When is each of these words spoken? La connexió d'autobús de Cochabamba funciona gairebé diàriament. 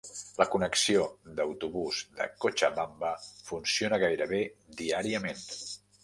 La 0.41 0.45
connexió 0.53 1.01
d'autobús 1.39 1.99
de 2.21 2.25
Cochabamba 2.45 3.11
funciona 3.49 3.99
gairebé 4.05 4.39
diàriament. 4.81 5.45